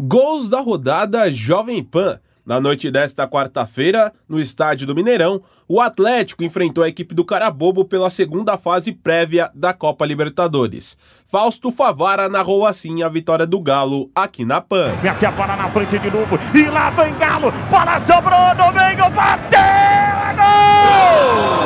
Gols 0.00 0.48
da 0.48 0.60
rodada 0.60 1.28
Jovem 1.28 1.82
Pan. 1.82 2.20
Na 2.46 2.60
noite 2.60 2.88
desta 2.88 3.26
quarta-feira, 3.26 4.12
no 4.28 4.38
estádio 4.38 4.86
do 4.86 4.94
Mineirão, 4.94 5.42
o 5.68 5.80
Atlético 5.80 6.44
enfrentou 6.44 6.84
a 6.84 6.88
equipe 6.88 7.16
do 7.16 7.24
Carabobo 7.24 7.84
pela 7.84 8.08
segunda 8.08 8.56
fase 8.56 8.92
prévia 8.92 9.50
da 9.52 9.74
Copa 9.74 10.06
Libertadores. 10.06 10.96
Fausto 11.26 11.72
Favara 11.72 12.28
narrou 12.28 12.64
assim 12.64 13.02
a 13.02 13.08
vitória 13.08 13.44
do 13.44 13.60
Galo 13.60 14.08
aqui 14.14 14.44
na 14.44 14.60
Pan. 14.60 14.96
Mete 15.02 15.26
a 15.26 15.32
bola 15.32 15.56
na 15.56 15.68
frente 15.68 15.98
de 15.98 16.10
novo 16.12 16.38
e 16.54 16.62
lá 16.70 16.90
vem 16.90 17.12
Galo. 17.18 17.50
Bola 17.68 17.98
sobrou 17.98 18.72
meio, 18.72 19.10
bateu! 19.10 19.58
É 19.58 20.34
gol! 20.36 21.57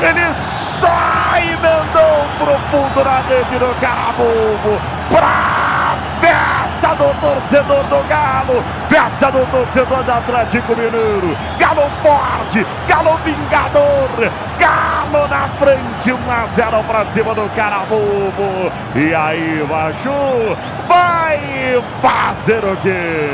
Ele 0.00 0.34
só 0.78 1.38
emendou 1.38 2.26
pro 2.38 2.58
fundo 2.70 3.04
na 3.04 3.20
rede 3.20 3.58
do 3.58 3.80
Carabobo. 3.80 4.80
Pra 5.10 5.96
festa 6.20 6.94
do 6.94 7.14
torcedor 7.20 7.84
do 7.84 8.08
Galo. 8.08 8.62
Festa 8.88 9.30
do 9.30 9.46
torcedor 9.50 10.02
do 10.02 10.12
Atlético 10.12 10.76
Mineiro. 10.76 11.36
Galo 11.58 11.90
forte, 12.02 12.66
Galo 12.86 13.18
vingador. 13.24 14.30
Galo 14.58 15.28
na 15.28 15.48
frente, 15.58 16.12
1 16.12 16.30
a 16.30 16.46
0 16.54 16.84
pra 16.84 17.06
cima 17.12 17.34
do 17.34 17.48
Carabobo. 17.54 18.72
E 18.94 19.14
aí, 19.14 19.66
Machu, 19.68 20.56
vai 20.86 21.82
fazer 22.02 22.64
o 22.64 22.76
quê? 22.76 23.30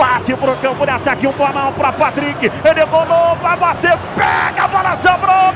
Bate 0.00 0.34
pro 0.34 0.56
campo 0.56 0.86
de 0.86 0.92
ataque, 0.92 1.26
um 1.26 1.32
banal 1.32 1.72
para 1.72 1.92
Patrick, 1.92 2.50
ele 2.64 2.84
rolou, 2.84 3.36
vai 3.36 3.54
bater, 3.58 3.98
pega 4.16 4.64
a 4.64 4.68
bola, 4.68 4.96
sobrou, 4.96 5.52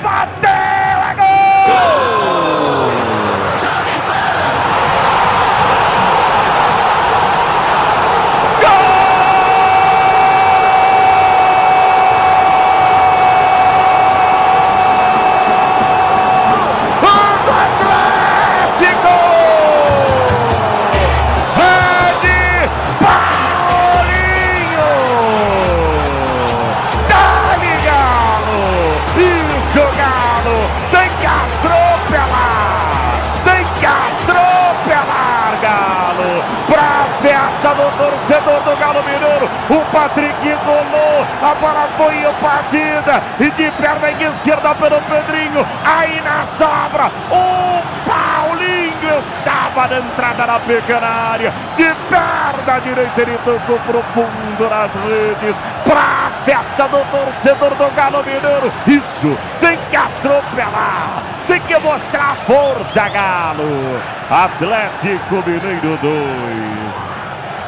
O 39.70 39.80
Patrick 39.90 40.52
rolou, 40.66 41.26
a 41.42 41.54
bola 41.54 41.88
foi 41.96 42.22
partida 42.38 43.22
e 43.40 43.50
de 43.50 43.70
perna 43.70 44.10
esquerda 44.10 44.74
pelo 44.74 45.00
Pedrinho. 45.02 45.66
Aí 45.82 46.20
na 46.20 46.46
sobra, 46.46 47.10
o 47.30 47.82
Paulinho 48.04 49.18
estava 49.18 49.88
na 49.88 49.98
entrada 50.00 50.46
da 50.46 50.60
pequena 50.60 51.06
área. 51.06 51.50
De 51.76 51.94
perna 52.10 52.78
direita 52.80 53.22
ele 53.22 53.38
tocou 53.38 53.78
profundo 53.80 54.68
nas 54.68 54.90
redes. 54.92 55.56
Pra 55.84 56.30
festa 56.44 56.86
do 56.88 56.98
torcedor 57.10 57.74
do 57.74 57.94
Galo 57.94 58.22
Mineiro. 58.22 58.70
Isso 58.86 59.38
tem 59.60 59.78
que 59.90 59.96
atropelar, 59.96 61.22
tem 61.46 61.60
que 61.60 61.78
mostrar 61.78 62.34
força, 62.46 63.08
Galo. 63.08 63.98
Atlético 64.30 65.36
Mineiro 65.46 65.98
2. 66.02 67.13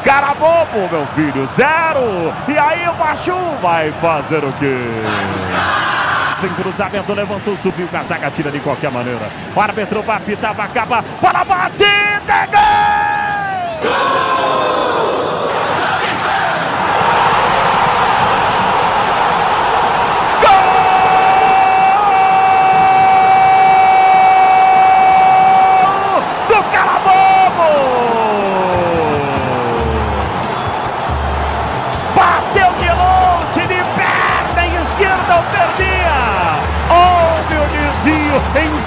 Carabobo, 0.07 0.87
meu 0.89 1.05
filho, 1.07 1.49
zero. 1.53 2.33
E 2.47 2.57
aí 2.57 2.87
o 2.87 2.93
Baixo 2.93 3.35
vai 3.61 3.91
fazer 3.99 4.41
o 4.41 4.53
quê? 4.53 4.77
Tem 6.39 6.49
cruzamento, 6.51 7.13
levantou, 7.13 7.57
subiu, 7.57 7.89
Casaca 7.89 8.31
tira 8.31 8.49
de 8.49 8.61
qualquer 8.61 8.89
maneira. 8.89 9.29
O 9.53 9.59
árbitro 9.59 10.01
vai 10.03 10.15
apitar, 10.15 10.53
vai 10.53 10.65
acabar. 10.65 11.03
Para 11.19 11.41
a 11.41 11.43
batida, 11.43 12.33
é! 12.33 12.47
Gol! 13.81 14.16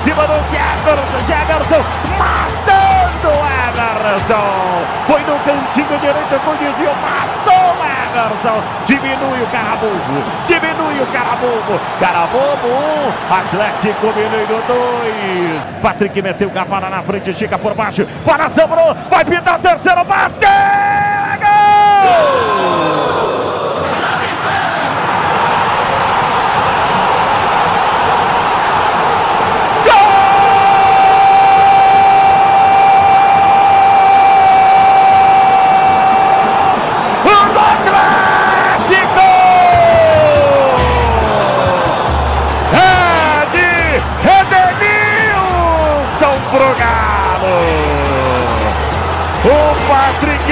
Cima 0.03 0.27
do 0.27 0.35
Jefferson, 0.51 1.21
Jefferson 1.27 1.85
matando 2.19 3.29
o 3.29 3.45
Everson. 3.69 4.85
Foi 5.07 5.21
no 5.21 5.39
cantinho 5.41 5.99
direito 6.01 6.41
com 6.45 6.51
o 6.51 6.57
desvio, 6.57 6.91
matou 7.03 7.55
o 7.55 7.85
Everson. 7.85 8.63
Diminui 8.87 9.43
o 9.43 9.47
Carabobo, 9.49 10.25
diminui 10.47 11.01
o 11.01 11.07
Carabobo. 11.07 11.81
Carabobo 12.01 12.69
1, 13.31 13.35
Atlético 13.35 14.07
Mineiro 14.07 14.63
2. 14.67 15.81
Patrick 15.83 16.23
meteu 16.23 16.51
cavalo 16.51 16.91
na 16.91 17.03
frente, 17.03 17.31
estica 17.31 17.59
por 17.59 17.75
baixo, 17.75 18.07
para 18.25 18.51
sobrou, 18.51 18.95
vai 19.11 19.25
pintar 19.25 19.59
o 19.59 19.63
terceiro, 19.63 20.05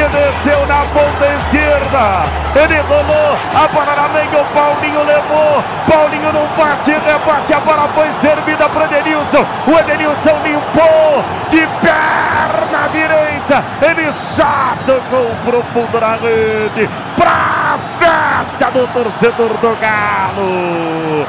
desceu 0.09 0.67
na 0.67 0.85
ponta 0.87 1.27
esquerda. 1.27 2.25
Ele 2.55 2.81
rolou, 2.81 3.37
a 3.55 3.69
bola 3.69 3.95
na 3.95 4.41
o 4.41 4.45
Paulinho 4.55 5.03
levou. 5.05 5.65
Paulinho 5.87 6.33
não 6.33 6.47
bate, 6.57 6.93
rebate, 6.93 7.53
a 7.53 7.61
bola 7.61 7.89
foi 7.95 8.11
servida 8.21 8.69
para 8.69 8.85
Edenilson. 8.85 9.45
O 9.67 9.79
Edenilson 9.79 10.37
limpou 10.43 11.25
de 11.49 11.67
perna 11.81 12.89
direita. 12.93 13.65
Ele 13.83 14.13
só 14.13 14.75
tocou 14.87 15.31
profundo 15.45 16.01
na 16.01 16.17
rede. 16.17 16.89
Pra 17.17 17.79
festa 17.99 18.67
alto, 18.67 18.89
torcedor 18.93 19.51
do 19.59 19.77
Galo! 19.81 21.27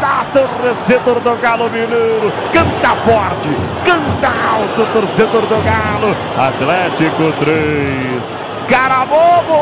Canta, 0.00 0.24
torcedor 0.32 1.20
do 1.20 1.36
Galo 1.36 1.68
Mineiro! 1.70 2.32
Canta 2.52 2.96
forte, 3.04 3.48
canta 3.84 4.28
alto, 4.28 4.86
torcedor 4.92 5.42
do 5.42 5.62
Galo! 5.62 6.16
Atlético 6.38 7.32
3, 7.38 8.66
Carabobo 8.66 9.52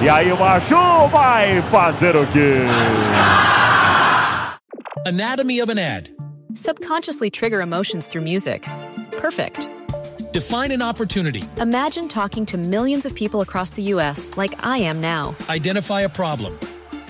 1. 0.00 0.04
E 0.04 0.08
aí 0.08 0.32
o 0.32 0.36
Machu 0.36 1.08
vai 1.12 1.62
fazer 1.70 2.16
o 2.16 2.26
quê? 2.26 2.66
Anatomy 5.06 5.60
of 5.60 5.70
an 5.70 5.78
ad. 5.78 6.10
Subconsciously 6.54 7.30
trigger 7.30 7.60
emotions 7.60 8.08
through 8.08 8.24
music. 8.24 8.66
Perfect. 9.18 9.68
Define 10.32 10.72
an 10.72 10.82
opportunity. 10.82 11.44
Imagine 11.60 12.08
talking 12.08 12.44
to 12.46 12.58
millions 12.58 13.06
of 13.06 13.14
people 13.14 13.40
across 13.40 13.70
the 13.70 13.82
U.S. 13.94 14.32
like 14.36 14.66
I 14.66 14.78
am 14.78 15.00
now. 15.00 15.36
Identify 15.48 16.00
a 16.00 16.08
problem. 16.08 16.58